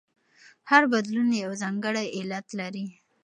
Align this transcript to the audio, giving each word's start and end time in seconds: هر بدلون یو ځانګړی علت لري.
هر 0.69 0.83
بدلون 0.91 1.29
یو 1.43 1.51
ځانګړی 1.61 2.05
علت 2.17 2.47
لري. 2.59 2.85